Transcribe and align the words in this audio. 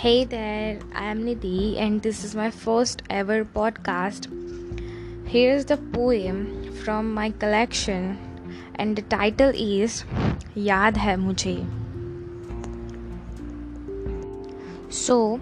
Hey 0.00 0.24
there, 0.24 0.78
I 0.94 1.04
am 1.10 1.24
Nidhi, 1.24 1.78
and 1.78 2.02
this 2.02 2.24
is 2.24 2.34
my 2.34 2.50
first 2.50 3.02
ever 3.10 3.44
podcast. 3.44 4.28
Here's 5.26 5.64
the 5.64 5.76
poem 5.76 6.72
from 6.84 7.14
my 7.14 7.30
collection, 7.30 8.18
and 8.74 8.96
the 8.96 9.02
title 9.02 9.52
is 9.54 10.04
Yaad 10.54 10.96
Hai 10.96 11.16
Mujhe. 11.16 11.66
So, 14.90 15.40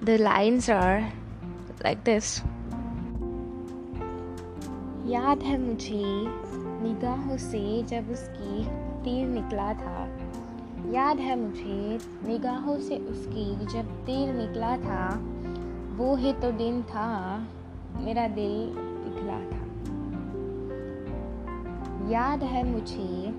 the 0.00 0.18
lines 0.18 0.68
are 0.68 1.12
like 1.84 2.04
this 2.04 2.42
याद 5.10 5.42
है 5.42 5.58
मुझे 5.60 6.02
निगाहों 6.82 7.36
से 7.36 7.60
जब 7.82 8.10
उसकी 8.12 8.64
तीर 9.04 9.26
निकला 9.28 9.72
था 9.74 10.04
याद 10.93 11.19
है 11.19 11.39
मुझे, 11.39 11.99
निगाहों 12.27 12.79
से 12.79 12.97
उसकी 12.97 13.65
जब 13.65 13.85
तीर 14.05 14.33
निकला 14.33 14.77
था, 14.77 15.21
वो 15.95 16.15
ही 16.15 16.33
तो 16.33 16.51
दिन 16.51 16.83
था, 16.83 17.37
मेरा 17.95 18.27
दिल 18.27 18.73
पिघला 18.75 19.39
था। 19.39 19.65
याद 22.09 22.43
है 22.43 22.63
मुझे, 22.71 23.33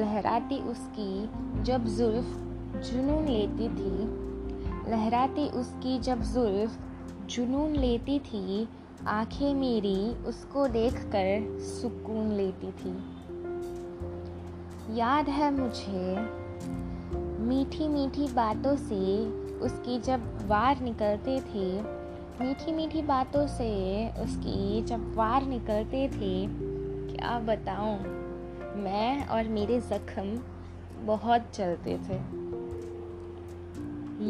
लहराती 0.00 0.62
उसकी 0.62 1.30
जब 1.62 1.84
जुल्फ 1.84 2.26
जुनून 2.84 3.24
लेती 3.24 3.68
थी, 3.68 4.04
लहराती 4.90 5.48
उसकी 5.48 5.98
जब 5.98 6.22
जुल्फ 6.22 6.78
जुनून 7.26 7.72
लेती 7.72 8.18
थी, 8.18 8.68
आँखें 9.06 9.54
मेरी 9.54 10.24
उसको 10.24 10.68
देखकर 10.68 11.58
सुकून 11.60 12.32
लेती 12.32 12.70
थी। 12.70 12.96
याद 14.98 15.28
है 15.28 15.60
मुझे 15.60 16.43
मीठी 17.44 17.88
मीठी 17.88 18.28
बातों 18.32 18.76
से 18.76 19.26
उसकी 19.58 19.98
जब 20.00 20.48
वार 20.48 20.80
निकलते 20.80 21.40
थे 21.40 21.82
मीठी 22.40 22.72
मीठी 22.72 23.02
बातों 23.02 23.46
से 23.46 24.08
उसकी 24.08 24.82
जब 24.82 25.14
वार 25.14 25.46
निकलते 25.46 26.08
थे, 26.08 26.46
क्या 27.14 27.38
बताऊँ? 27.38 27.98
मैं 28.76 29.26
और 29.26 29.48
मेरे 29.48 29.80
ज़ख्म 29.80 30.40
बहुत 31.06 31.50
चलते 31.54 31.98
थे। 32.08 32.18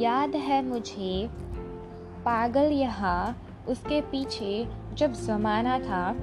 याद 0.01 0.37
है 0.37 0.65
मुझे 0.67 1.31
पागल 2.25 2.73
यहाँ 2.73 3.39
उसके 3.69 4.01
पीछे 4.01 4.69
जब 4.95 5.13
ज़माना 5.13 5.79
था। 5.79 6.15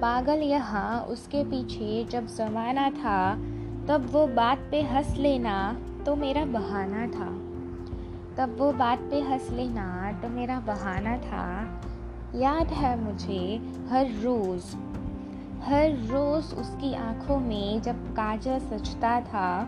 पागल 0.00 0.38
यहाँ 0.38 1.00
उसके 1.00 1.44
पीछे 1.44 2.04
जब 2.04 2.26
ज़माना 2.26 2.90
था 2.90 3.51
तब 3.88 4.08
वो 4.12 4.26
बात 4.26 4.58
पे 4.70 4.82
हंस 4.82 5.16
लेना 5.16 5.80
तो 6.06 6.16
मेरा 6.16 6.44
बहाना 6.44 7.06
था। 7.06 7.52
तब 8.36 8.56
वो 8.58 8.72
बात 8.72 8.98
पे 8.98 9.20
हंस 9.20 9.50
लेना 9.50 10.12
तो 10.12 10.28
मेरा 10.28 10.60
बहाना 10.60 11.16
था। 11.18 11.46
याद 12.34 12.66
है 12.66 13.04
मुझे 13.04 13.72
हर 13.90 14.06
रोज़ 14.06 14.76
हर 15.62 15.90
रोज़ 15.90 16.54
उसकी 16.54 16.94
आँखों 16.94 17.40
में 17.40 17.82
जब 17.82 18.12
काजल 18.12 18.58
सजता 18.58 19.20
था, 19.20 19.64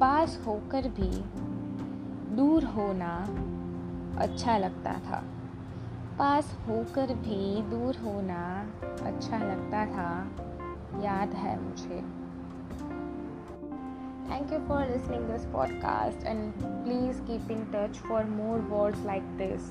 पास 0.00 0.42
होकर 0.46 0.88
भी 0.88 1.24
दूर 2.36 2.64
होना 2.64 3.14
अच्छा 4.18 4.58
लगता 4.58 4.92
था। 4.92 5.24
पास 6.18 6.58
होकर 6.68 7.14
भी 7.14 7.62
दूर 7.62 7.96
होना 7.96 8.66
अच्छा 9.02 9.38
लगता 9.38 9.86
था। 9.86 10.30
याद 11.04 11.34
है 11.34 11.62
मुझे। 11.62 12.27
Thank 14.28 14.50
you 14.52 14.62
for 14.66 14.86
listening 14.86 15.26
this 15.26 15.44
podcast 15.46 16.22
and 16.24 16.54
please 16.84 17.20
keep 17.26 17.50
in 17.50 17.66
touch 17.72 17.98
for 17.98 18.24
more 18.24 18.58
words 18.58 19.00
like 19.00 19.24
this. 19.38 19.70